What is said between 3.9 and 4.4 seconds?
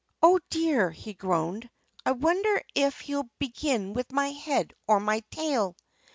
with my